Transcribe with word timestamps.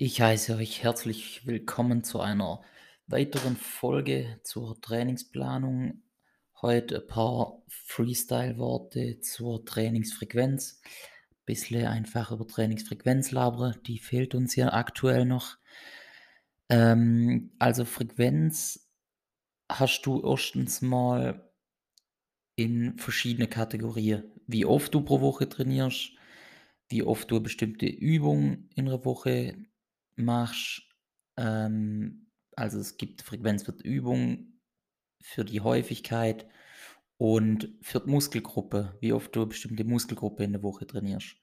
Ich 0.00 0.20
heiße 0.20 0.54
euch 0.54 0.84
herzlich 0.84 1.44
willkommen 1.44 2.04
zu 2.04 2.20
einer 2.20 2.62
weiteren 3.08 3.56
Folge 3.56 4.38
zur 4.44 4.80
Trainingsplanung. 4.80 6.04
Heute 6.62 7.00
ein 7.00 7.08
paar 7.08 7.64
Freestyle-Worte 7.66 9.18
zur 9.18 9.64
Trainingsfrequenz. 9.64 10.80
Bisschen 11.46 11.88
einfach 11.88 12.30
über 12.30 12.46
Trainingsfrequenz 12.46 13.32
labere, 13.32 13.74
die 13.88 13.98
fehlt 13.98 14.36
uns 14.36 14.54
ja 14.54 14.72
aktuell 14.72 15.24
noch. 15.24 15.56
Ähm, 16.68 17.50
also 17.58 17.84
Frequenz 17.84 18.88
hast 19.68 20.02
du 20.02 20.22
erstens 20.24 20.80
mal 20.80 21.50
in 22.54 22.96
verschiedene 22.98 23.48
Kategorien. 23.48 24.30
Wie 24.46 24.64
oft 24.64 24.94
du 24.94 25.00
pro 25.00 25.20
Woche 25.20 25.48
trainierst, 25.48 26.12
wie 26.88 27.02
oft 27.02 27.32
du 27.32 27.40
bestimmte 27.40 27.86
Übung 27.86 28.68
in 28.76 28.86
der 28.86 29.04
Woche 29.04 29.56
machst. 30.18 30.82
Ähm, 31.36 32.30
also 32.56 32.78
es 32.78 32.96
gibt 32.96 33.22
Frequenz 33.22 33.62
für 33.64 33.72
die 33.72 33.88
Übung, 33.88 34.60
für 35.22 35.44
die 35.44 35.60
Häufigkeit 35.60 36.48
und 37.18 37.70
für 37.82 38.00
die 38.00 38.10
Muskelgruppe, 38.10 38.96
wie 39.00 39.12
oft 39.12 39.34
du 39.34 39.40
eine 39.40 39.48
bestimmte 39.48 39.84
Muskelgruppe 39.84 40.44
in 40.44 40.52
der 40.52 40.62
Woche 40.62 40.86
trainierst. 40.86 41.36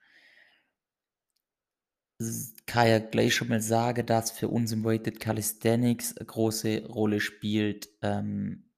S 2.20 2.56
kann 2.66 2.88
ja 2.88 3.00
gleich 3.00 3.36
schon 3.36 3.50
mal 3.50 3.62
sagen, 3.62 4.06
dass 4.06 4.32
für 4.32 4.48
uns 4.48 4.72
im 4.72 4.84
Weighted 4.84 5.20
Calisthenics 5.20 6.16
eine 6.18 6.26
große 6.26 6.86
Rolle 6.86 7.20
spielt, 7.20 7.90
ähm, 8.02 8.70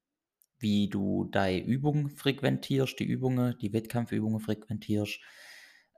wie 0.60 0.90
du 0.90 1.26
deine 1.26 1.64
Übung 1.64 2.10
frequentierst, 2.10 3.00
die 3.00 3.06
Übungen, 3.06 3.56
die 3.60 3.74
Wettkampfübungen 3.74 4.40
frequentierst. 4.40 5.20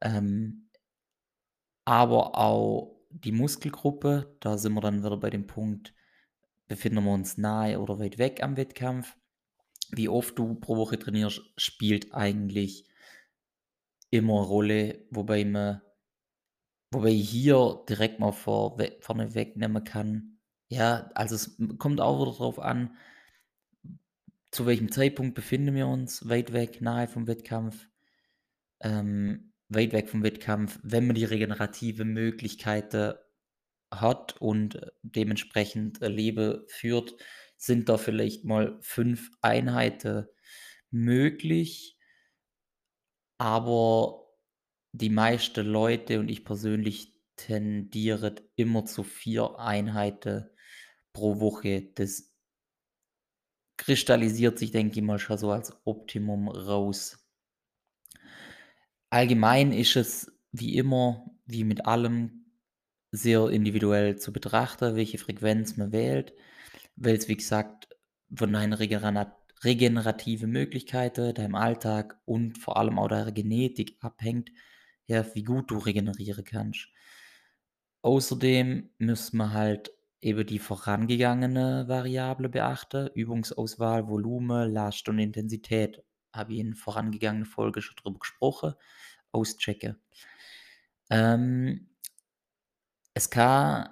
Ähm, 0.02 0.70
aber 1.86 2.38
auch 2.38 2.99
die 3.10 3.32
Muskelgruppe, 3.32 4.36
da 4.40 4.58
sind 4.58 4.74
wir 4.74 4.82
dann 4.82 5.04
wieder 5.04 5.18
bei 5.18 5.30
dem 5.30 5.48
Punkt, 5.48 5.94
befinden 6.68 7.04
wir 7.04 7.12
uns 7.14 7.38
nahe 7.38 7.80
oder 7.80 8.00
weit 8.00 8.18
weg 8.18 8.44
am 8.44 8.58
Wettkampf. 8.58 9.18
Wie 9.92 10.10
oft 10.10 10.38
du 10.38 10.56
pro 10.56 10.78
Woche 10.78 11.00
trainierst, 11.00 11.42
spielt 11.58 12.14
eigentlich 12.14 12.86
immer 14.12 14.42
'ne 14.42 14.48
Rolle, 14.48 15.06
wobei 15.12 15.46
man 15.46 15.82
wobei 16.92 17.10
ich 17.10 17.30
hier 17.30 17.84
direkt 17.88 18.20
mal 18.20 18.32
vorwe 18.32 18.98
vorne 19.02 19.36
wegnehmen 19.36 19.84
kann 19.84 20.40
ja, 20.72 21.10
also 21.16 21.36
es 21.36 21.58
kommt 21.80 22.02
auch 22.02 22.22
wieder 22.22 22.36
drauf 22.36 22.60
an 22.60 22.96
zu 24.52 24.66
welchem 24.66 24.92
Zeitpunkt 24.92 25.36
befinden 25.36 25.76
wir 25.76 25.88
uns, 25.88 26.28
weit 26.28 26.54
weg, 26.54 26.82
nahe 26.82 27.08
vom 27.08 27.28
Wettkampf. 27.28 27.88
Ähm, 28.82 29.49
weit 29.70 29.94
weg 29.94 30.10
vom 30.10 30.24
Wettkampf, 30.24 30.80
wenn 30.84 31.08
man 31.08 31.16
die 31.16 31.26
regenerative 31.26 32.06
Möglichkeiten 32.06 33.14
hat 33.94 34.38
und, 34.42 34.76
äh, 34.76 34.88
dementsprechend 35.04 36.02
ein 36.04 36.14
Leben 36.14 36.64
führt, 36.68 37.16
sind 37.58 37.90
da 37.90 37.98
vielleicht 37.98 38.46
mal 38.46 38.78
5 38.82 39.32
Einheiten 39.42 40.28
möglich. 40.92 41.98
Aber 43.38 44.28
die 44.94 45.10
meisten 45.10 45.66
Leute 45.66 46.20
und 46.20 46.30
ich 46.30 46.46
persönlich 46.46 47.14
tendiere 47.36 48.36
immer 48.56 48.86
zu 48.86 49.04
4 49.04 49.60
Einheiten 49.60 50.50
pro 51.14 51.40
Woche. 51.40 51.92
Das 51.96 52.34
kristallisiert 53.78 54.60
sich, 54.60 54.70
denke 54.72 55.00
ich 55.00 55.06
mal, 55.06 55.18
schon 55.18 55.38
so 55.40 55.52
als 55.52 55.76
Optimum 55.86 56.50
raus. 56.50 57.29
Allgemein 59.10 59.72
ist 59.72 59.96
es 59.96 60.32
wie 60.52 60.78
immer, 60.78 61.32
wie 61.46 61.64
mit 61.64 61.86
allem, 61.86 62.46
sehr 63.12 63.50
individuell 63.50 64.18
zu 64.18 64.32
betrachten, 64.32 64.96
welche 64.96 65.18
Frequenz 65.18 65.78
man 65.78 65.92
wählt, 65.92 66.34
weil's, 66.96 67.28
wie 67.28 67.38
gesagt, 67.38 67.90
von 68.34 68.54
deinen 68.54 68.74
regeranat 68.74 69.36
regenerative 69.64 70.48
Möglichkeiten, 70.48 71.34
deinem 71.34 71.56
Alltag 71.56 72.18
und 72.26 72.58
vor 72.58 72.78
allem 72.78 72.98
auch 73.00 73.10
deiner 73.10 73.32
Genetik 73.32 73.98
abhängt, 74.00 74.52
ja, 75.06 75.26
wie 75.36 75.44
gut 75.44 75.72
du 75.72 75.78
regenerieren 75.80 76.46
kannst. 76.46 76.88
Außerdem 78.02 78.90
müssen 78.98 79.38
wir 79.38 79.52
halt 79.52 79.92
eben 80.22 80.46
die 80.46 80.60
vorangegangene 80.60 81.86
Variable 81.88 82.50
beachten, 82.50 83.10
Übungsauswahl, 83.14 84.08
Volumen, 84.08 84.72
Last 84.72 85.10
und 85.10 85.20
Intensität. 85.20 86.02
Habe 86.34 86.54
ich 86.54 86.60
in 86.60 86.76
vorangegangenen 86.76 87.46
Folge 87.46 87.82
schon 87.82 87.96
drüber 87.96 88.20
gesprochen, 88.20 88.74
auschecken. 89.32 90.00
Ähm 91.12 91.90
es 93.16 93.30
kann 93.30 93.90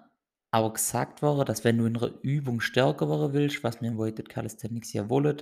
auch 0.52 0.74
gesagt 0.74 1.22
werden, 1.22 1.46
dass 1.46 1.64
wenn 1.64 1.78
du 1.78 1.86
in 1.86 1.94
'ner 1.94 2.12
Übung 2.24 2.62
stärker 2.62 3.10
werden 3.10 3.34
willst, 3.34 3.64
was 3.64 3.78
im 3.78 3.98
Weighted 3.98 4.30
Calisthenics 4.30 4.94
ja 4.94 5.10
wollen, 5.10 5.42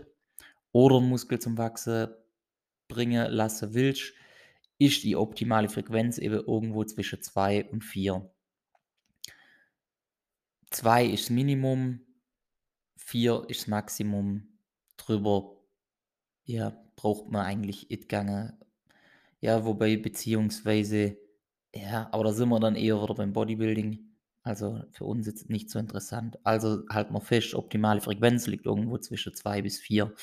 oder 0.72 1.00
Muskel 1.02 1.40
zum 1.40 1.58
Wachsen 1.58 2.10
bringen 2.90 3.32
lassen 3.32 3.74
willst, 3.74 4.14
ist 4.80 5.04
die 5.04 5.16
optimale 5.18 5.70
Frequenz 5.70 6.18
eben 6.20 6.36
irgendwo 6.46 6.84
zwischen 6.86 7.22
2 7.22 7.66
und 7.72 7.84
4. 7.84 8.30
2 10.72 11.06
ist 11.06 11.26
das 11.26 11.30
Minimum, 11.32 12.00
4 12.98 13.46
ist 13.50 13.62
das 13.64 13.68
Maximum. 13.68 14.60
Drüber, 14.98 15.58
ja, 16.46 16.85
braucht 16.96 17.30
man 17.32 17.46
eigentlich 17.46 17.90
nicht 17.90 18.10
gange. 18.10 18.58
Ja, 19.42 19.66
wobei 19.66 19.98
beziehungsweise 19.98 21.18
ja, 21.76 22.08
aber 22.12 22.24
da 22.24 22.34
sind 22.34 22.50
wir 22.50 22.60
dann 22.60 22.76
eher 22.76 23.02
wieder 23.04 23.14
beim 23.16 23.34
Bodybuilding. 23.34 24.00
Also, 24.44 24.84
für 24.92 25.06
uns 25.06 25.28
jetzt 25.28 25.50
nicht 25.50 25.70
so 25.70 25.80
interessant. 25.80 26.38
Also, 26.46 26.84
halten 26.90 27.14
wir 27.14 27.22
fest, 27.22 27.54
optimale 27.56 28.00
Frequenz 28.02 28.48
liegt 28.48 28.66
irgendwo 28.66 28.98
zwischen 28.98 29.34
2 29.34 29.62
bis 29.62 29.80
4. 29.80 30.14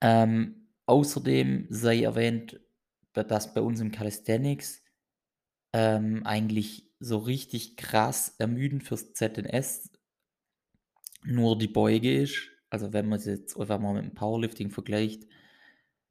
Ähm, 0.00 0.68
außerdem 0.86 1.66
sei 1.70 2.02
erwähnt, 2.02 2.60
da 3.12 3.24
dass 3.24 3.52
bei 3.52 3.60
uns 3.60 3.80
im 3.80 3.90
Calisthenics, 3.92 4.82
ähm, 5.72 6.22
eigentlich 6.26 6.90
so 7.00 7.18
richtig 7.18 7.76
krass 7.76 8.34
ermüdend 8.38 8.84
fürs 8.84 9.12
ZNS 9.14 9.90
nur 11.24 11.58
die 11.58 11.68
Beuge 11.68 12.22
ist. 12.22 12.50
Also, 12.70 12.92
wenn 12.92 13.08
man's 13.08 13.26
jetzt 13.26 13.58
einfach 13.58 13.78
mal 13.80 13.94
mit'm 14.00 14.14
Powerlifting 14.14 14.70
vergleicht, 14.70 15.24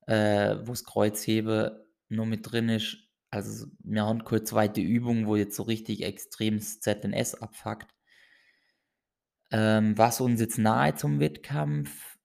äh, 0.08 0.58
wo's 0.66 0.84
Kreuzheben 0.84 1.72
nur 2.10 2.26
mit 2.26 2.52
drin 2.52 2.70
ist. 2.70 2.98
Also, 3.32 3.68
wir 3.84 4.06
haben 4.06 4.24
keine 4.26 4.44
zweite 4.44 4.82
Übung, 4.82 5.28
wo 5.28 5.36
jetzt 5.36 5.56
so 5.56 5.64
richtig 5.64 6.04
extremes 6.04 6.80
ZNS 6.82 7.36
abfuckt. 7.36 7.94
Ähm, 9.52 9.98
was 9.98 10.22
uns 10.22 10.40
jetzt 10.42 10.58
nahe 10.60 10.96
zum 10.96 11.20
Wettkampf 11.20 12.18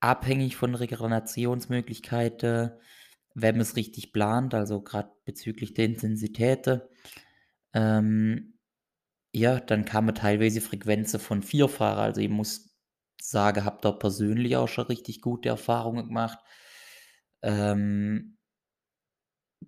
abhängig 0.00 0.56
von 0.56 0.74
Regenerationsmöglichkeiten, 0.74 2.72
wenn 3.34 3.56
man's 3.56 3.76
richtig 3.76 4.12
plant, 4.12 4.54
also 4.54 4.82
grad 4.82 5.24
bezüglich 5.24 5.74
der 5.74 5.86
Intensitäten, 5.86 6.82
ähm, 7.74 8.58
ja, 9.32 9.60
dann 9.60 9.84
kann 9.84 10.06
man 10.06 10.14
teilweise 10.14 10.60
Frequenzen 10.60 11.20
von 11.20 11.42
4 11.42 11.68
fahren. 11.68 11.98
Also, 11.98 12.20
ich 12.20 12.28
muss 12.30 12.73
sagen, 13.30 13.64
habe 13.64 13.78
da 13.82 13.92
persönlich 13.92 14.56
auch 14.56 14.68
schon 14.68 14.86
richtig 14.86 15.20
gute 15.20 15.48
Erfahrungen 15.50 16.08
gemacht. 16.08 16.38
Ähm 17.42 18.36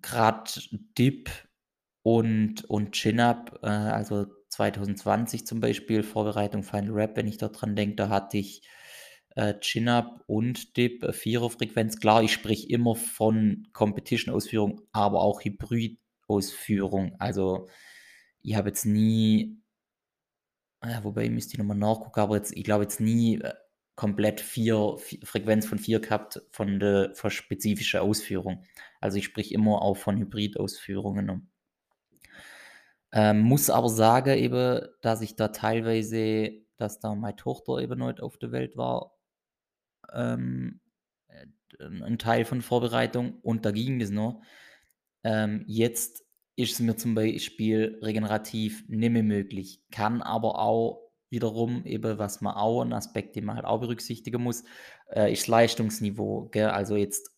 grad 0.01 0.69
Dip 0.97 1.29
und 2.03 2.65
und 2.65 2.91
Chin-Up, 2.93 3.59
äh, 3.63 3.67
also 3.67 4.27
2020 4.49 5.45
zum 5.45 5.59
Beispiel, 5.59 6.03
Vorbereitung 6.03 6.63
Final 6.63 6.91
Rep, 6.91 7.17
wenn 7.17 7.27
ich 7.27 7.37
da 7.37 7.49
dran 7.49 7.75
denke, 7.75 7.95
da 7.95 8.09
hatte 8.09 8.37
ich, 8.37 8.61
äh, 9.35 9.59
Chin-Up 9.59 10.23
und 10.27 10.77
Dip, 10.77 11.03
äh, 11.03 11.13
Vierer-Frequenz. 11.13 11.99
Klar, 11.99 12.23
ich 12.23 12.33
spreche 12.33 12.67
immer 12.69 12.95
von 12.95 13.67
Competition-Ausführung, 13.73 14.81
aber 14.93 15.21
auch 15.21 15.41
Hybrid-Ausführung. 15.43 17.15
Also, 17.19 17.67
ich 18.41 18.55
habe 18.55 18.69
jetzt 18.69 18.85
nie 18.85 19.59
äh, 20.87 21.03
wobei 21.03 21.29
müsste 21.29 21.53
ich 21.53 21.59
noch 21.59 21.65
mal 21.65 21.75
nachgucken, 21.75 22.19
aber 22.19 22.35
jetzt 22.37 22.53
ich 22.55 22.63
glaube 22.63 22.83
jetzt 22.83 22.99
nie, 23.01 23.39
äh, 23.41 23.53
komplett 23.95 24.41
4 24.41 24.75
Vi 25.09 25.19
Frequenz 25.25 25.65
von 25.65 25.79
4 25.79 25.99
gehabt 25.99 26.41
von 26.51 26.79
der 26.79 27.13
von 27.15 27.31
spezifischer 27.31 28.01
Ausführung. 28.03 28.63
Also, 29.01 29.17
ich 29.17 29.25
spreche 29.25 29.53
immer 29.55 29.81
auch 29.81 29.95
von 29.97 30.17
Hybridausführungen. 30.17 31.49
Ähm, 33.13 33.39
muss 33.41 33.69
aber 33.69 33.89
sagen 33.89 34.37
eben, 34.37 34.85
dass 35.01 35.21
ich 35.21 35.35
da 35.35 35.49
teilweise 35.49 36.51
dass 36.77 36.99
da 36.99 37.15
meine 37.15 37.35
Tochter 37.35 37.79
eben 37.79 37.99
nicht 37.99 38.21
auf 38.21 38.37
der 38.37 38.51
Welt 38.51 38.77
war, 38.77 39.17
ähm, 40.13 40.81
äh, 41.29 41.47
d 41.79 41.85
'n 41.85 42.19
Teil 42.19 42.45
von 42.45 42.61
Vorbereitung 42.61 43.39
und 43.41 43.65
da 43.65 43.71
ging 43.71 43.99
das 43.99 44.11
noch. 44.11 44.41
Ähm, 45.23 45.63
jetzt 45.67 46.26
ist 46.57 46.73
es 46.73 46.81
mir 46.81 46.97
zum 46.97 47.15
Beispiel 47.15 47.99
regenerativ 48.03 48.85
nicht 48.89 49.11
mehr 49.11 49.23
möglich, 49.23 49.81
kann 49.91 50.21
aber 50.23 50.59
auch 50.59 51.03
wiederum 51.31 51.85
eben, 51.85 52.19
was 52.19 52.41
man 52.41 52.55
auch 52.55 52.83
'n 52.83 52.93
Aspekt, 52.93 53.35
den 53.37 53.45
man 53.45 53.57
halt 53.57 53.65
auch 53.67 53.79
berücksichtigen 53.81 54.43
muss, 54.43 54.65
äh, 55.15 55.33
ist 55.33 55.47
Leistungsniveau, 55.47 56.49
gell? 56.51 56.67
Also, 56.69 56.97
jetzt 56.97 57.31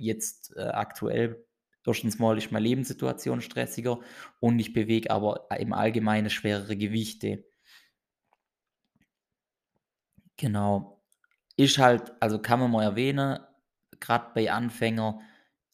jetzt, 0.00 0.54
äh, 0.56 0.62
aktuell 0.62 1.44
erstens 1.86 2.18
mal 2.20 2.38
ist 2.38 2.52
meine 2.52 2.64
Lebenssituation 2.66 3.40
stressiger 3.42 4.00
und 4.40 4.58
ich 4.60 4.72
bewege 4.74 5.10
aber 5.10 5.46
im 5.58 5.72
Allgemeinen 5.74 6.30
schwerere 6.30 6.76
Gewichte. 6.76 7.44
Genau. 10.38 11.02
Ist 11.56 11.78
halt 11.78 12.12
also 12.20 12.38
kann 12.40 12.60
man 12.60 12.70
mal 12.70 12.84
erwähnen, 12.84 13.40
grad 14.00 14.34
bei 14.34 14.50
Anfänger 14.52 15.20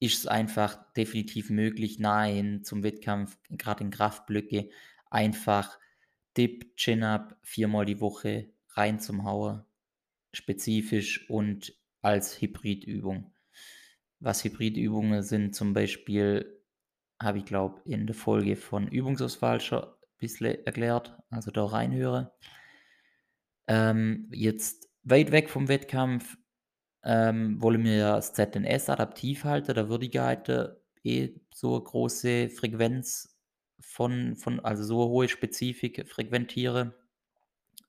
ist 0.02 0.18
es 0.18 0.26
einfach 0.26 0.92
definitiv 0.94 1.48
möglich, 1.48 2.00
nahe 2.00 2.60
zum 2.62 2.82
Wettkampf, 2.82 3.38
grad 3.56 3.80
in 3.80 3.90
Kraftblöcke, 3.90 4.68
einfach 5.10 5.78
Dip, 6.36 6.76
Chin-Up 6.76 7.38
viermal 7.42 7.84
die 7.84 8.00
Woche 8.00 8.50
rein 8.70 8.98
zum 8.98 9.24
Hauen, 9.24 9.62
spezifisch 10.32 11.30
und 11.30 11.72
als 12.00 12.40
Hybridübung. 12.40 13.32
Was 14.18 14.42
Hybridübungen 14.42 15.22
sind, 15.22 15.54
zum 15.54 15.72
Beispiel, 15.72 16.60
habe 17.20 17.38
ich 17.38 17.44
glaube 17.44 17.80
in 17.84 18.08
der 18.08 18.16
Folge 18.16 18.56
von 18.56 18.88
Übungsauswahl 18.88 19.60
schon 19.60 19.84
ein 19.84 19.90
bisschen 20.18 20.66
erklärt, 20.66 21.16
also 21.30 21.52
da 21.52 21.64
reinhören. 21.64 22.28
Ähm, 23.68 24.28
jetzt 24.32 24.90
weit 25.04 25.30
weg 25.30 25.48
vom 25.48 25.68
Wettkampf, 25.68 26.38
ähm, 27.04 27.60
wollen 27.62 27.84
wir 27.84 27.96
ja 27.96 28.16
das 28.16 28.32
ZNS 28.34 28.90
adaptiv 28.90 29.44
halten, 29.44 29.74
da 29.74 29.88
würde 29.88 30.06
ich 30.06 30.16
halt 30.18 30.48
eh 31.04 31.34
so 31.54 31.76
'ne 31.78 31.84
große 31.84 32.48
Frequenz 32.50 33.36
von 33.80 34.36
von 34.36 34.60
also 34.60 34.84
so 34.84 35.04
'ne 35.04 35.10
hohe 35.10 35.28
Spezifik 35.28 36.08
frequentiere. 36.08 36.94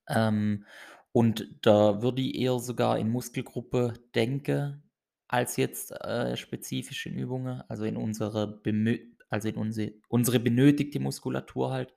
Ähm, 0.10 0.66
und 1.14 1.48
da 1.64 2.02
würde 2.02 2.22
ich 2.22 2.36
eher 2.36 2.60
sogar 2.60 3.00
in 3.00 3.10
Muskelgruppe 3.12 3.94
denken, 4.16 4.84
als 5.28 5.58
jetzt, 5.58 5.92
äh, 5.94 6.38
spezifisch 6.38 7.06
in 7.08 7.16
Übungen, 7.18 7.62
also 7.70 7.86
in 7.86 7.98
unsere 7.98 8.48
bemö 8.48 8.98
also 9.30 9.50
in 9.50 9.56
unse 9.58 9.94
unsere 10.10 10.40
benötigte 10.40 11.00
Muskulatur 11.00 11.72
halt. 11.72 11.94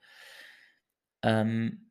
Ähm, 1.23 1.86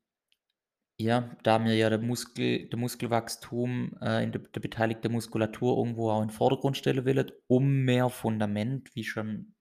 ja, 0.98 1.36
da 1.42 1.58
mir 1.58 1.74
ja 1.76 1.90
der 1.90 1.98
Muskel 1.98 2.68
der 2.68 2.78
Muskelwachstum, 2.78 3.96
äh, 4.00 4.24
in 4.24 4.32
der 4.32 4.40
der 4.40 4.60
beteiligte 4.60 5.08
Muskulatur 5.08 5.76
irgendwo 5.76 6.10
auch 6.10 6.22
in 6.22 6.30
Vordergrund 6.30 6.76
stellen 6.76 7.04
wollen, 7.04 7.30
um 7.48 7.84
mehr 7.84 8.08
Fundament, 8.08 8.94
wie 8.94 9.04
schon 9.04 9.54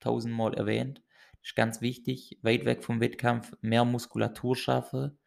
tausendmal 0.00 0.54
erwähnt, 0.54 1.02
ist 1.42 1.56
ganz 1.56 1.80
wichtig, 1.80 2.38
weit 2.42 2.64
weg 2.64 2.84
vom 2.84 3.00
Wettkampf, 3.00 3.52
mehr 3.62 3.84
Muskulatur 3.84 4.54
schaffen, 4.56 5.18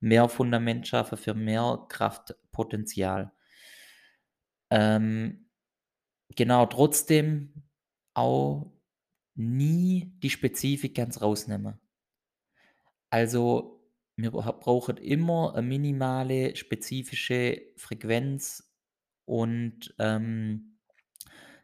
mehr 0.00 0.28
Fundament 0.28 0.88
schaffen 0.88 1.18
für 1.18 1.34
mehr 1.34 1.84
Kraftpotenzial. 1.88 3.32
Ähm, 4.70 5.50
genau, 6.34 6.66
trotzdem 6.66 7.64
auch 8.14 8.72
nie 9.34 10.12
die 10.22 10.30
Spezifik 10.30 10.94
ganz 10.96 11.20
rausnehmen. 11.22 11.80
Also, 13.10 13.79
wir 14.22 14.30
bra 14.32 14.52
brauchen 14.52 14.96
immer 14.98 15.52
'ne 15.56 15.62
minimale 15.62 16.56
spezifische 16.56 17.62
Frequenz 17.76 18.70
und, 19.26 19.94
ähm, 19.98 20.78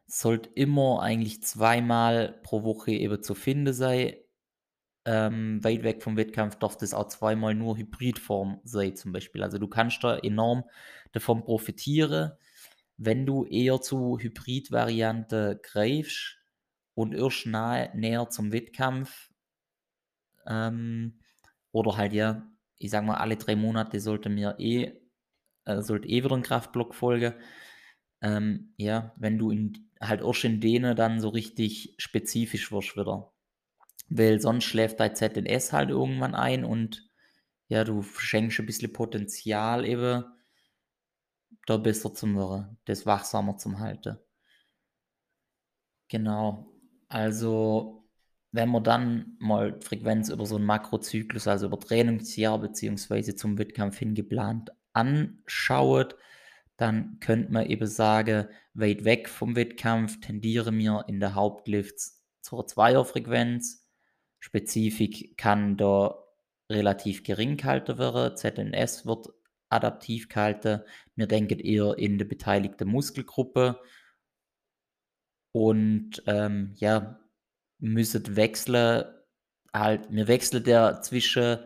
sollte 0.07 0.51
immer 0.55 1.03
eigentlich 1.03 1.43
zweimal 1.45 2.41
pro 2.43 2.63
Woche 2.65 2.93
eben 2.93 3.23
zu 3.23 3.35
finden 3.35 3.73
sein. 3.73 4.15
Ähm, 5.07 5.63
weit 5.65 5.83
weg 5.85 6.03
vom 6.03 6.17
Wettkampf 6.17 6.57
darf 6.57 6.77
das 6.77 6.95
auch 6.95 7.09
zweimal 7.09 7.55
nur 7.55 7.77
Hybridform 7.79 8.61
sein 8.65 8.97
zum 8.97 9.13
Beispiel. 9.13 9.43
Also, 9.43 9.59
du 9.59 9.69
kannst 9.69 10.05
da 10.05 10.19
enorm 10.19 10.65
davon 11.13 11.45
profitieren, 11.45 12.33
wenn 12.99 13.27
du 13.27 13.45
eher 13.47 13.81
zu 13.83 14.19
Hybridvariante 14.21 15.61
greifst 15.63 16.39
und 16.95 17.15
erst 17.15 17.47
nahe 17.47 17.91
näher 17.97 18.31
zum 18.31 18.53
Wettkampf 18.53 19.31
ähm, 20.47 21.19
oder 21.77 21.97
halt, 21.99 22.13
ja, 22.15 22.43
ich 22.79 22.91
sage 22.91 23.07
mal, 23.07 23.17
alle 23.17 23.37
3 23.37 23.57
Monate 23.57 24.01
sollte 24.01 24.29
mir 24.31 24.57
eh 24.59 24.93
äh, 25.67 25.83
sollte 25.83 26.09
eh 26.09 26.25
wieder 26.25 26.37
'n 26.37 26.43
Kraftblock 26.43 26.95
folgen. 26.95 27.35
Ähm, 28.23 28.75
ja, 28.79 29.15
wenn 29.19 29.39
du 29.39 29.51
in 29.53 29.91
halt 30.01 30.23
erst 30.23 30.45
in 30.45 30.61
denen 30.61 30.97
dann 30.97 31.21
so 31.21 31.31
richtig 31.31 31.95
spezifisch 31.99 32.73
wirst 32.73 32.97
wieder. 32.97 33.33
Weil 34.11 34.41
sonst 34.41 34.65
schläft 34.67 35.01
dein 35.01 35.15
ZNS 35.17 35.73
halt 35.75 35.91
irgendwann 35.91 36.35
ein 36.37 36.65
und, 36.65 37.09
ja, 37.69 37.85
du 37.85 38.03
verschenkst 38.03 38.61
'n 38.61 38.67
bisschen 38.67 38.93
Potenzial 38.95 39.87
eben 39.87 40.25
da 41.69 41.77
besser 41.79 42.13
zu 42.15 42.27
werden, 42.35 42.77
das 42.87 43.07
wachsamer 43.07 43.57
zum 43.57 43.79
halten. 43.81 44.19
Genau. 46.11 46.67
Also, 47.09 48.06
wenn 48.57 48.71
man 48.71 48.85
dann 48.85 49.37
mal 49.39 49.81
Frequenz 49.81 50.31
über 50.31 50.47
so 50.47 50.57
'n 50.57 50.65
Makrozyklus, 50.65 51.47
also 51.49 51.67
über 51.67 51.79
Trainingsjahr 51.81 52.59
beziehungsweise 52.59 53.37
zum 53.37 53.59
Wettkampf 53.59 53.99
hin 53.99 54.15
geplant 54.15 54.71
anschaut, 54.93 56.17
dann 56.77 57.19
könnte 57.21 57.53
man 57.53 57.67
eben 57.67 57.87
sagen, 57.87 58.49
weit 58.75 59.05
weg 59.05 59.29
vom 59.29 59.57
Wettkampf 59.57 60.21
tendieren 60.21 60.79
wir 60.79 61.05
in 61.09 61.21
der 61.21 61.35
Hauptlifts 61.35 62.25
zur 62.43 62.67
Zweierfrequenz. 62.67 63.87
Spezifik 64.41 65.37
kann 65.39 65.77
da 65.77 66.17
relativ 66.71 67.25
gering 67.25 67.57
gehalten 67.57 67.99
werden. 67.99 68.37
ZNS 68.37 69.07
wird 69.07 69.29
adaptiv 69.71 70.29
gehalten. 70.29 70.83
Wir 71.15 71.27
denken 71.27 71.59
eher 71.61 71.97
in 71.99 72.19
der 72.19 72.27
beteiligten 72.27 72.89
Muskelgruppe. 72.89 73.81
Und, 75.53 76.23
ähm, 76.27 76.75
ja, 76.77 77.19
müssen 77.93 78.37
wechseln 78.37 79.05
halt 79.75 80.09
wir 80.11 80.29
wechseln 80.29 80.65
ja 80.67 81.01
zwischen 81.03 81.59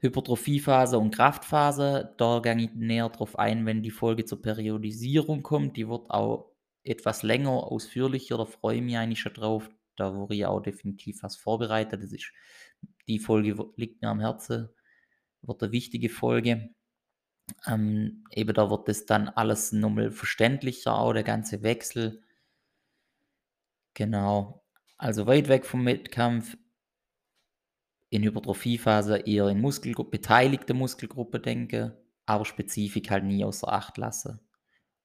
Hypertrophiephase 0.00 0.98
und 0.98 1.14
Kraftphase. 1.14 2.14
Da 2.18 2.38
gehe 2.40 2.56
ich 2.56 2.74
näher 2.74 3.08
drauf 3.08 3.36
ein, 3.38 3.66
wenn 3.66 3.82
die 3.82 3.90
Folge 3.90 4.24
zur 4.24 4.40
Periodisierung 4.40 5.42
kommt. 5.42 5.76
Die 5.76 5.88
wird 5.88 6.10
auch 6.10 6.52
etwas 6.84 7.22
länger, 7.24 7.50
ausführlicher, 7.50 8.38
da 8.38 8.44
freue 8.46 8.76
ich 8.76 8.82
mich 8.82 8.96
eigentlich 8.96 9.20
schon 9.20 9.34
drauf. 9.34 9.68
Da 9.96 10.14
würde 10.14 10.36
ich 10.36 10.46
auch 10.46 10.60
definitiv 10.60 11.22
was 11.22 11.36
vorbereiten. 11.36 12.00
Das 12.00 12.12
ist 12.12 12.32
die 13.08 13.18
Folge 13.18 13.56
liegt 13.76 14.00
mir 14.02 14.08
am 14.10 14.20
Herzen, 14.20 14.68
wird 15.42 15.62
'ne 15.62 15.72
wichtige 15.72 16.08
Folge. 16.10 16.70
Ähm, 17.66 18.24
eben 18.32 18.54
da 18.54 18.70
wird 18.70 18.88
das 18.88 19.06
dann 19.06 19.28
alles 19.28 19.72
noch 19.72 19.90
mal 19.90 20.10
verständlicher, 20.12 20.94
auch 20.98 21.12
der 21.14 21.24
ganze 21.24 21.62
Wechsel. 21.62 22.22
Genau. 23.98 24.64
Also, 24.96 25.26
weit 25.26 25.48
weg 25.48 25.66
vom 25.66 25.84
Wettkampf 25.84 26.56
in 28.10 28.22
Hypertrophiephase 28.22 29.18
eher 29.26 29.48
in 29.48 29.60
Muskelgru 29.60 30.04
beteiligte 30.04 30.72
Muskelgruppe 30.72 31.40
denken, 31.40 31.92
aber 32.24 32.44
Spezifik 32.44 33.10
halt 33.10 33.24
nie 33.24 33.44
außer 33.44 33.72
Acht 33.72 33.98
lassen. 33.98 34.38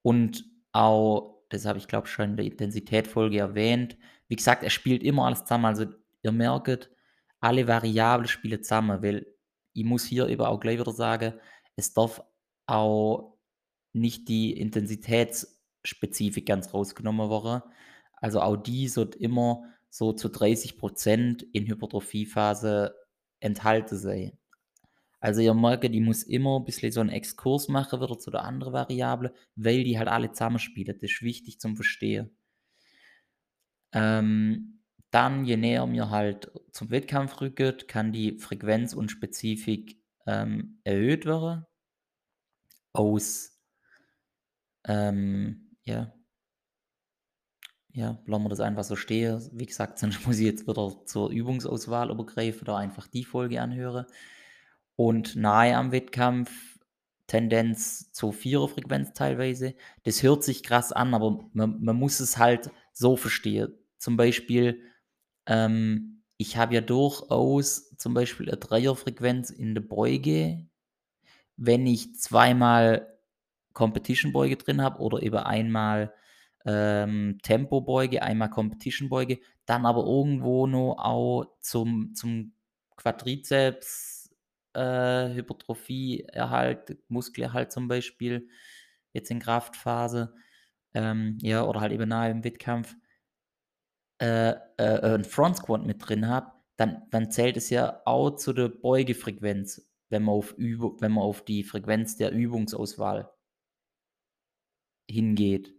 Und 0.03 0.45
auch, 0.73 1.43
das 1.49 1.65
habe 1.65 1.79
ich 1.79 1.87
glaube 1.87 2.05
schon 2.05 2.31
in 2.31 2.37
der 2.37 2.45
Intensitätsfolge 2.45 3.39
erwähnt, 3.39 3.97
wie 4.27 4.35
gesagt, 4.35 4.63
es 4.63 4.73
spielt 4.73 5.01
immer 5.01 5.25
alles 5.25 5.41
zusammen. 5.41 5.65
Also, 5.65 5.85
ihr 6.21 6.31
merkt, 6.31 6.91
alle 7.39 7.67
Variablen 7.67 8.27
spielen 8.27 8.61
zusammen, 8.61 9.01
weil 9.01 9.25
ich 9.73 9.85
muss 9.85 10.05
hier 10.05 10.27
eben 10.29 10.43
auch 10.43 10.59
gleich 10.59 10.79
wieder 10.79 10.93
sagen, 10.93 11.33
es 11.75 11.95
darf 11.95 12.23
auch 12.67 13.39
nicht 13.91 14.27
die 14.27 14.51
Intensitätsspezifik 14.51 16.45
ganz 16.45 16.71
rausgenommen 16.75 17.31
werden. 17.31 17.63
Also, 18.23 18.39
auch 18.39 18.55
die 18.55 18.87
sollte 18.87 19.17
immer 19.19 19.63
so 19.89 20.13
zu 20.13 20.29
30 20.29 20.77
% 20.77 21.43
in 21.51 21.67
Hypertrophiephase 21.67 22.95
enthalten 23.41 23.97
sein. 23.97 24.37
Also, 25.21 25.41
ihr 25.41 25.53
merkt, 25.55 25.85
ich 25.85 26.01
muss 26.01 26.23
immer 26.23 26.57
'n 26.59 26.65
bisschen 26.65 26.91
so 26.93 27.01
'n 27.01 27.09
Exkurs 27.09 27.69
machen 27.69 28.01
wieder 28.01 28.19
zu 28.19 28.31
der 28.31 28.43
anderen 28.45 28.73
Variable, 28.73 29.33
weil 29.55 29.83
die 29.85 29.99
halt 29.99 30.09
alle 30.09 30.31
zusammenspielen. 30.31 30.95
Das 30.99 31.03
ist 31.11 31.21
wichtig 31.23 31.59
zum 31.59 31.75
Verstehen. 31.77 32.31
Ähm, 33.93 34.79
dann, 35.11 35.45
je 35.45 35.55
näher 35.57 35.87
wir 35.91 36.09
halt 36.09 36.51
zum 36.71 36.89
Wettkampf 36.89 37.39
rücken, 37.41 37.77
kann 37.87 38.11
die 38.11 38.39
Frequenz 38.39 38.93
und 38.93 39.11
Spezifik, 39.11 39.97
ähm, 40.25 40.79
erhöht 40.83 41.25
werden. 41.25 41.65
Aus 42.95 43.49
ähm, 44.85 45.71
ja 45.85 46.13
ja, 47.93 48.17
lassen 48.25 48.43
wir 48.43 48.49
das 48.49 48.59
einfach 48.59 48.83
so 48.83 48.95
stehen. 48.95 49.39
Wie 49.53 49.65
gesagt, 49.67 49.99
sonst 49.99 50.25
muss 50.27 50.39
ich 50.39 50.45
jetzt 50.45 50.67
wieder 50.67 51.05
zur 51.05 51.29
Übungsauswahl 51.29 52.09
übergreifen 52.09 52.61
oder 52.63 52.77
einfach 52.77 53.07
die 53.07 53.23
Folge 53.23 53.61
anhören. 53.61 54.05
Und 54.95 55.35
nahe 55.35 55.75
am 55.77 55.91
Wettkampf 55.91 56.51
Tendenz 57.27 58.11
zur 58.13 58.33
Viererfrequenz 58.33 59.13
teilweise. 59.13 59.75
Das 60.03 60.23
hört 60.23 60.43
sich 60.43 60.63
krass 60.63 60.91
an, 60.91 61.13
aber 61.15 61.49
man 61.53 61.81
man 61.83 61.95
muss 61.97 62.19
es 62.19 62.37
halt 62.37 62.71
so 62.93 63.15
verstehen. 63.17 63.73
Zum 63.99 64.17
Beispiel, 64.17 64.81
ähm, 65.47 66.23
ich 66.37 66.57
habe 66.57 66.75
ja 66.75 66.81
durchaus 66.81 67.95
zum 67.97 68.13
Beispiel 68.15 68.47
'ne 68.47 68.57
Dreierfrequenz 68.57 69.51
in 69.51 69.75
der 69.75 69.81
Beuge, 69.83 70.67
wenn 71.57 71.87
ich 71.87 72.15
zweimal 72.19 73.07
Competition-Beuge 73.73 74.57
drin 74.57 74.81
habe 74.83 74.99
oder 75.01 75.23
eben 75.23 75.37
einmal, 75.37 76.13
ähm, 76.65 77.39
Tempobeuge, 77.43 78.21
einmal 78.23 78.49
Competition-Beuge, 78.49 79.39
dann 79.65 79.85
aber 79.85 80.05
irgendwo 80.05 80.67
noch 80.67 80.95
auch 80.99 81.45
zum 81.61 82.13
zum 82.15 82.53
Quadrizeps, 82.97 84.33
äh, 84.73 85.33
Hypertrophie-Erhalt, 85.33 86.97
Muskelerhalt 87.09 87.71
zum 87.71 87.87
Beispiel, 87.87 88.47
jetzt 89.13 89.31
in 89.31 89.39
Kraftphase, 89.39 90.35
ähm, 90.93 91.37
ja, 91.41 91.63
oder 91.65 91.81
halt 91.81 91.91
eben 91.93 92.09
nahe 92.09 92.31
im 92.31 92.43
Wettkampf, 92.43 92.95
äh, 94.21 94.51
äh, 94.77 95.15
'n 95.15 95.23
Front 95.25 95.57
Squat 95.57 95.85
mit 95.85 96.07
drin 96.07 96.27
habe, 96.27 96.51
dann 96.77 97.03
dann 97.11 97.31
zählt 97.31 97.57
es 97.57 97.69
ja 97.69 98.01
auch 98.05 98.31
zu 98.35 98.53
der 98.53 98.69
Beugefrequenz, 98.69 99.87
wenn 100.09 100.23
man 100.23 100.35
auf 100.35 100.53
Übu 100.57 100.97
wenn 101.01 101.11
man 101.13 101.23
auf 101.23 101.43
die 101.45 101.63
Frequenz 101.63 102.15
der 102.17 102.31
Übungsauswahl 102.31 103.29
hingeht. 105.09 105.73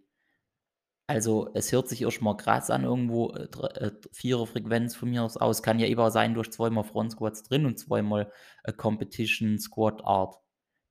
Also, 1.07 1.51
es 1.55 1.71
hört 1.71 1.89
sich 1.89 2.01
erst 2.03 2.23
mal 2.23 2.35
krass 2.37 2.71
an 2.71 2.85
irgendwo, 2.85 3.31
äh, 3.33 3.45
äh, 3.79 3.91
4er 4.13 4.47
Frequenz 4.47 4.97
von 4.97 5.11
mir 5.11 5.23
aus 5.23 5.37
aus. 5.37 5.63
Kann 5.63 5.79
ja 5.79 5.87
eben 5.87 6.01
auch 6.01 6.11
sein, 6.11 6.33
du 6.35 6.41
hast 6.41 6.53
zweimal 6.53 6.85
Front 6.85 7.13
Squats 7.13 7.43
drin 7.43 7.67
und 7.67 7.79
zweimal, 7.79 8.33
äh, 8.65 8.73
Competition 8.73 9.59
Squat 9.59 10.03
Art. 10.05 10.37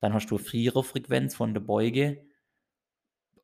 Dann 0.01 0.13
hast 0.13 0.27
du 0.29 0.38
4er 0.38 0.84
Frequenz 0.84 1.36
von 1.36 1.53
der 1.55 1.62
Beuge 1.62 2.24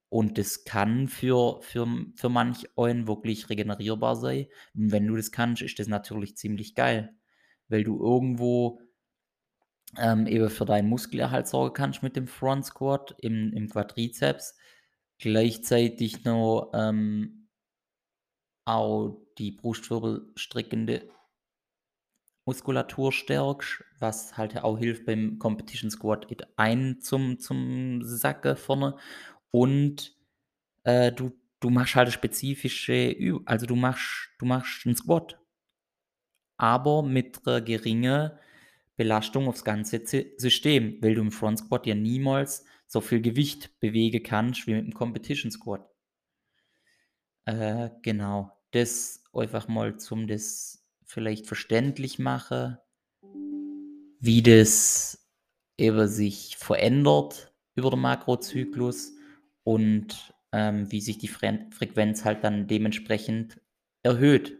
und 0.09 0.37
das 0.37 0.63
kann 0.63 1.07
für 1.07 1.61
für 1.61 1.87
für 2.15 2.29
manch 2.29 2.67
einen 2.77 3.07
wirklich 3.07 3.49
regenerierbar 3.49 4.15
sein. 4.15 4.47
Und 4.75 4.91
wenn 4.91 5.07
du 5.07 5.15
das 5.15 5.31
kannst, 5.31 5.61
ist 5.61 5.79
das 5.79 5.87
natürlich 5.87 6.35
ziemlich 6.37 6.75
geil, 6.75 7.15
weil 7.67 7.83
du 7.83 7.99
irgendwo 8.01 8.81
ähm, 9.97 10.27
eben 10.27 10.49
für 10.49 10.65
deinen 10.65 10.89
Muskelerhalt 10.89 11.47
sorgen 11.47 11.73
kannst 11.73 12.03
mit 12.03 12.15
dem 12.15 12.27
Front 12.27 12.65
Squat 12.65 13.15
im 13.19 13.53
im 13.53 13.69
Quadrizeps, 13.69 14.55
gleichzeitig 15.19 16.23
noch, 16.25 16.71
ähm 16.73 17.45
auch 18.67 19.17
die 19.37 19.51
brustwirbelstreckende 19.51 21.09
Muskulatur 22.47 23.11
stärkst, 23.11 23.83
was 23.99 24.37
halt 24.37 24.57
auch 24.63 24.77
hilft 24.77 25.05
beim 25.05 25.39
Competition 25.39 25.91
Squat 25.91 26.31
et 26.31 26.47
einen 26.57 27.01
zum 27.01 27.39
zum 27.39 28.01
Sacken 28.03 28.55
vorne. 28.55 28.95
Und, 29.51 30.15
äh, 30.83 31.11
du 31.11 31.31
du 31.61 31.69
machst 31.71 31.95
halt 31.95 32.11
spezifische 32.13 33.11
Üb 33.11 33.43
also, 33.45 33.65
du 33.67 33.75
machst 33.75 34.29
du 34.39 34.45
machst 34.47 34.85
'n 34.87 34.95
Squat 34.95 35.39
aber 36.59 37.03
mit 37.03 37.45
'ner 37.45 37.61
geringen 37.61 38.31
Belastung 38.97 39.47
aufs 39.47 39.63
ganze 39.63 40.01
System, 40.37 40.97
weil 41.01 41.15
du 41.15 41.21
im 41.21 41.31
Front 41.31 41.59
Squat 41.59 41.87
ja 41.87 41.95
niemals 41.95 42.65
so 42.89 43.01
viel 43.01 43.21
Gewicht 43.21 43.79
bewegen 43.79 44.23
kannst 44.23 44.67
wie 44.67 44.73
mit'm 44.73 44.93
Competition 44.93 45.51
Squat. 45.51 45.89
Äh, 47.45 47.89
genau. 48.01 48.51
Das 48.71 49.23
einfach 49.33 49.67
mal 49.69 49.97
zum 49.97 50.27
das 50.27 50.83
vielleicht 51.05 51.47
verständlich 51.47 52.19
machen 52.19 52.77
wie 54.19 54.41
das 54.43 55.25
eben 55.77 56.07
sich 56.07 56.57
verändert 56.57 57.53
über 57.75 57.89
den 57.89 57.99
Makrozyklus 57.99 59.13
und, 59.63 60.33
ähm, 60.51 60.91
wie 60.91 61.01
sich 61.01 61.17
die 61.17 61.27
Fren 61.27 61.71
Frequenz 61.71 62.25
halt 62.25 62.43
dann 62.43 62.67
dementsprechend 62.67 63.61
erhöht. 64.03 64.57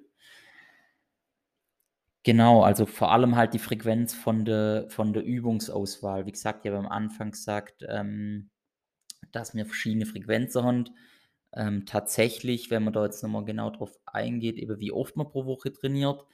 Genau, 2.25 2.63
also 2.63 2.85
vor 2.85 3.11
allem 3.11 3.35
halt 3.38 3.53
die 3.53 3.59
Frequenz 3.59 4.13
von 4.13 4.43
der 4.43 4.88
von 4.89 5.13
der 5.13 5.23
Übungsauswahl. 5.23 6.25
Wie 6.25 6.31
gesagt, 6.31 6.65
ich 6.65 6.71
habe 6.71 6.79
am 6.85 6.91
Anfang 6.91 7.31
gesagt, 7.31 7.85
ähm, 7.88 8.49
dass 9.31 9.55
wir 9.55 9.65
verschiedene 9.65 10.05
Frequenzen 10.07 10.63
haben. 10.63 10.85
Ähm, 11.55 11.85
tatsächlich, 11.85 12.71
wenn 12.71 12.83
man 12.85 12.93
da 12.93 13.05
jetzt 13.05 13.23
noch 13.23 13.29
mal 13.31 13.45
genau 13.45 13.71
drauf 13.71 13.93
eingeht, 14.05 14.57
eben 14.57 14.79
wie 14.79 14.91
oft 14.93 15.17
man 15.17 15.29
pro 15.29 15.45
Woche 15.45 15.73
trainiert, 15.73 16.25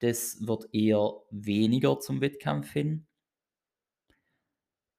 das 0.00 0.46
wird 0.46 0.66
eher 0.74 1.12
weniger 1.30 2.00
zum 2.00 2.20
Wettkampf 2.22 2.72
hin. 2.72 3.06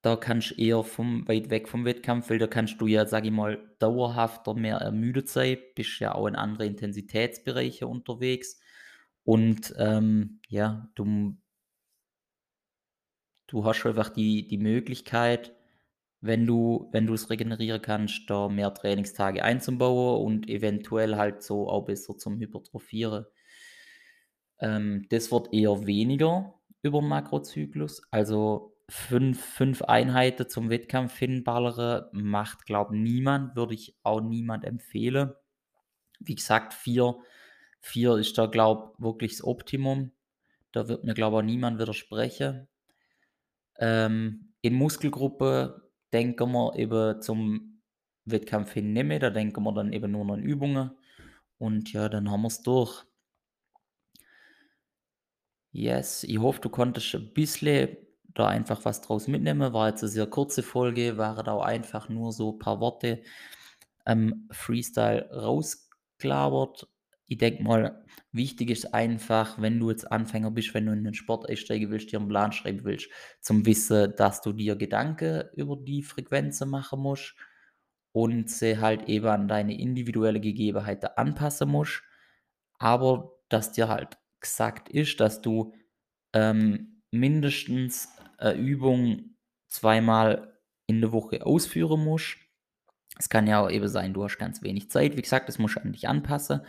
Da 0.03 0.15
kannst 0.15 0.57
eher 0.59 0.83
vom 0.83 1.27
weit 1.27 1.49
weg 1.49 1.67
vom 1.67 1.85
Wettkampf, 1.85 2.29
weil 2.29 2.39
da 2.39 2.47
kannst 2.47 2.79
du 2.81 2.87
ja, 2.87 3.05
sage 3.07 3.27
ich 3.27 3.33
mal, 3.33 3.75
dauerhafter 3.79 4.53
mehr 4.55 4.77
ermüdet 4.77 5.27
sein, 5.29 5.57
bist 5.75 5.99
ja 5.99 6.13
auch 6.15 6.27
in 6.27 6.35
andere 6.35 6.65
Intensitätsbereiche 6.65 7.87
unterwegs 7.87 8.59
und, 9.25 9.73
ähm, 9.77 10.39
ja, 10.49 10.89
du 10.95 11.37
du 13.49 13.65
hast 13.65 13.85
einfach 13.85 14.09
die 14.09 14.47
die 14.47 14.57
Möglichkeit, 14.57 15.53
wenn 16.21 16.45
du 16.47 16.89
wenn 16.91 17.07
du's 17.07 17.29
regenerieren 17.29 17.81
kannst, 17.81 18.29
da 18.29 18.49
mehr 18.49 18.73
Trainingstage 18.73 19.43
einzubauen 19.43 20.25
und 20.25 20.49
eventuell 20.49 21.15
halt 21.17 21.43
so 21.43 21.69
auch 21.69 21.85
besser 21.85 22.17
zum 22.17 22.39
Hypertrophieren. 22.39 23.25
Ähm, 24.59 25.05
das 25.09 25.31
wird 25.31 25.53
eher 25.53 25.85
weniger 25.85 26.55
über 26.81 26.99
'n 26.99 27.07
Makrozyklus. 27.07 28.01
Also, 28.11 28.75
5 28.89 29.39
5 29.43 29.81
Einheiten 29.83 30.49
zum 30.49 30.69
Wettkampf 30.69 31.17
hinballern 31.17 32.05
macht, 32.11 32.65
glaube 32.65 32.97
niemand, 32.97 33.55
würde 33.55 33.73
ich 33.73 33.95
auch 34.03 34.19
niemand 34.21 34.65
empfehlen. 34.65 35.31
Wie 36.19 36.35
gesagt, 36.35 36.73
4 36.73 37.17
4 37.81 38.15
ist 38.17 38.37
da, 38.37 38.45
glaube 38.47 38.93
wirklich 38.99 39.33
das 39.33 39.43
Optimum. 39.43 40.11
Da 40.73 40.87
wird 40.89 41.03
mir, 41.05 41.13
glaube 41.15 41.37
auch 41.37 41.41
niemand 41.43 41.79
widersprechen. 41.79 42.67
Ähm, 43.79 44.53
in 44.61 44.73
Muskelgruppen 44.73 45.71
denken 46.13 46.51
wir 46.51 46.75
eben 46.77 47.21
zum 47.21 47.81
Wettkampf 48.25 48.73
hin 48.73 48.93
nicht 48.93 49.05
mehr, 49.05 49.19
da 49.19 49.29
denken 49.29 49.63
wir 49.63 49.73
dann 49.73 49.93
eben 49.93 50.11
nur 50.11 50.29
an 50.33 50.43
Übungen 50.43 50.91
und 51.57 51.91
ja, 51.93 52.09
dann 52.09 52.29
haben 52.31 52.43
wir's 52.43 52.61
durch. 52.63 53.05
Yes, 55.73 56.23
ich 56.25 56.37
hoffe, 56.39 56.59
du 56.59 56.69
konntest 56.69 57.13
'n 57.15 57.31
bisschen 57.33 57.95
da 58.33 58.47
einfach 58.47 58.83
was 58.83 58.99
draus 59.01 59.27
mitnehmen. 59.27 59.71
War 59.73 59.87
jetzt 59.89 60.01
'ne 60.03 60.09
sehr 60.09 60.27
kurze 60.27 60.63
Folge, 60.63 61.17
waren 61.17 61.47
auch 61.47 61.63
einfach 61.63 62.09
nur 62.09 62.33
so 62.33 62.51
paar 62.53 62.81
Worte, 62.81 63.23
ähm, 64.05 64.47
Freestyle 64.51 65.29
rausgelabert. 65.33 66.87
Ich 67.31 67.37
denke 67.37 67.63
mal, 67.63 68.03
wichtig 68.33 68.69
ist 68.71 68.93
einfach, 68.93 69.57
wenn 69.61 69.79
du 69.79 69.89
jetzt 69.89 70.11
Anfänger 70.11 70.51
bist, 70.51 70.73
wenn 70.73 70.85
du 70.87 70.91
in 70.91 71.05
den 71.05 71.13
Sport 71.13 71.47
einsteigen 71.49 71.89
willst, 71.89 72.11
dir 72.11 72.19
'n 72.19 72.27
Plan 72.27 72.51
schreiben 72.51 72.83
willst, 72.83 73.07
zum 73.39 73.65
Wissen, 73.65 74.13
dass 74.17 74.41
du 74.41 74.51
dir 74.51 74.75
Gedanken 74.75 75.45
über 75.55 75.77
die 75.77 76.03
Frequenzen 76.03 76.69
machen 76.69 76.99
musst 76.99 77.35
und 78.11 78.49
sie 78.51 78.79
halt 78.79 79.07
eben 79.07 79.27
an 79.27 79.47
deine 79.47 79.79
individuelle 79.79 80.41
Gegebenheiten 80.41 81.09
anpassen 81.15 81.69
musst, 81.69 82.03
aber 82.79 83.33
dass 83.49 83.71
dir 83.73 83.89
halt 83.89 84.17
gesagt 84.41 84.89
ist, 84.89 85.19
dass 85.21 85.41
du, 85.41 85.73
ähm, 86.33 87.01
mindestens 87.11 88.09
'ne 88.41 88.53
Übung 88.55 89.35
zweimal 89.69 90.59
in 90.87 91.01
der 91.01 91.13
Woche 91.13 91.45
ausführen 91.45 92.03
musst. 92.03 92.37
Es 93.19 93.29
kann 93.29 93.47
ja 93.47 93.61
auch 93.65 93.71
eben 93.71 93.87
sein, 93.89 94.13
du 94.13 94.23
hast 94.25 94.37
ganz 94.39 94.63
wenig 94.63 94.89
Zeit. 94.91 95.17
Wie 95.17 95.21
gesagt, 95.23 95.49
das 95.49 95.59
musst 95.59 95.77
du 95.77 95.81
an 95.83 95.93
dich 95.93 96.07
anpassen 96.09 96.61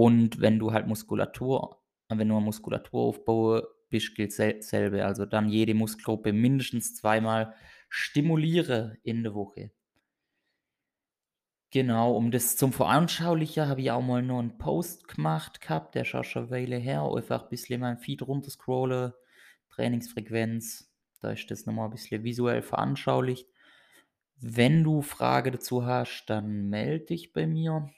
und 0.00 0.40
wenn 0.40 0.58
du 0.58 0.72
halt 0.72 0.86
Muskulatur 0.88 1.78
wenn 2.10 2.28
du 2.28 2.40
Muskulatur 2.40 3.00
aufbauen 3.02 3.62
bist, 3.90 4.14
gilt 4.16 4.32
sel 4.32 4.62
selbe. 4.62 5.04
Also, 5.06 5.26
dann 5.26 5.48
jede 5.48 5.74
Muskelgruppe 5.74 6.32
mindestens 6.32 6.94
zweimal 6.96 7.54
stimulieren 7.90 8.98
in 9.04 9.22
der 9.24 9.34
Woche. 9.34 9.70
Genau, 11.72 12.16
um 12.16 12.32
das 12.32 12.56
zum 12.56 12.72
Veranschaulichen 12.72 13.68
habe 13.68 13.80
ich 13.80 13.92
auch 13.92 14.02
mal 14.02 14.22
noch 14.22 14.40
'n 14.40 14.58
Post 14.58 15.06
gemacht 15.06 15.60
gehabt, 15.60 15.94
der 15.94 16.02
auch 16.02 16.24
schon 16.24 16.44
'ne 16.46 16.50
Weile 16.50 16.76
her, 16.76 17.02
einfach 17.04 17.48
bisschen 17.48 17.74
in 17.76 17.80
meinem 17.82 17.98
Feed 17.98 18.22
runterscrollen, 18.22 19.12
Trainingsfrequenz, 19.70 20.90
da 21.20 21.30
ist 21.30 21.48
das 21.48 21.66
noch 21.66 21.72
mal 21.72 21.84
'n 21.86 21.90
bisschen 21.92 22.24
visuell 22.24 22.62
veranschaulicht. 22.62 23.46
Wenn 24.40 24.84
du 24.84 25.02
Fragen 25.02 25.52
dazu 25.52 25.86
hast, 25.86 26.26
dann 26.26 26.70
melde 26.70 27.06
dich 27.06 27.32
bei 27.32 27.46
mir. 27.46 27.90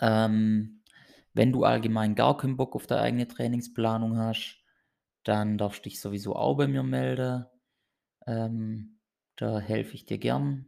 Ähm, 0.00 0.77
wenn 1.34 1.52
du 1.52 1.64
allgemein 1.64 2.14
gar 2.14 2.36
keinen 2.36 2.56
Bock 2.56 2.74
auf 2.74 2.86
deine 2.86 3.02
eigene 3.02 3.28
Trainingsplanung 3.28 4.18
hast, 4.18 4.62
dann 5.24 5.58
darfst 5.58 5.84
dich 5.84 6.00
sowieso 6.00 6.34
auch 6.36 6.56
bei 6.56 6.66
mir 6.66 6.82
melden. 6.82 7.46
Ähm, 8.26 8.98
da 9.36 9.60
helfe 9.60 9.94
ich 9.94 10.06
dir 10.06 10.18
gern. 10.18 10.66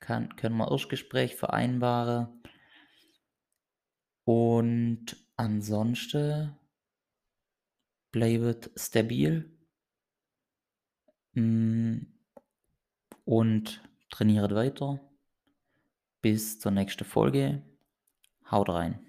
Kann 0.00 0.36
können 0.36 0.56
wir 0.56 0.70
Erstgespräch 0.70 1.34
vereinbaren. 1.36 2.28
Und 4.24 5.16
ansonsten 5.36 6.56
bleibt 8.12 8.70
stabil. 8.76 9.50
Hm, 11.34 12.18
und 13.24 13.82
trainiert 14.10 14.54
weiter. 14.54 15.00
Bis 16.22 16.58
zur 16.58 16.72
nächsten 16.72 17.04
Folge. 17.04 17.62
Haut 18.50 18.68
rein. 18.70 19.07